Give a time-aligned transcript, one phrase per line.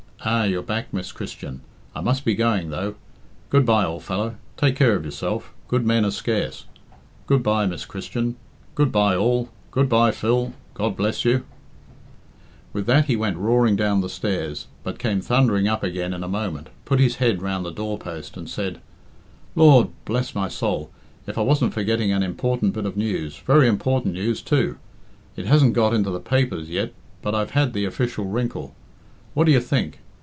[0.23, 0.43] "Ah!
[0.43, 1.61] you're back, Miss Christian?
[1.95, 2.93] I must be going, though.
[3.49, 4.35] Good bye, old fellow!
[4.55, 6.65] Take care of yourself good men are scarce.
[7.25, 8.35] Good bye, Miss Christian!
[8.75, 9.49] Good bye, all!
[9.71, 10.53] Good bye, Phil!
[10.75, 11.43] God bless you!"
[12.71, 16.27] With that he went roaring down the stairs, but came thunging up again in a
[16.27, 18.79] moment, put his head round the doorpost, and said
[19.55, 20.91] "Lord bless my soul,
[21.25, 24.77] if I wasn't forgetting an important bit of news very important news, too!
[25.35, 26.93] It hasn't got into the papers yet,
[27.23, 28.75] but I've had the official wrinkle.
[29.33, 29.97] What d'ye think?